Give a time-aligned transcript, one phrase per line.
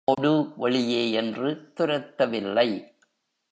[0.05, 0.53] ஓடு,
[0.55, 2.67] வெளியே என்று துரத்தவில்லை.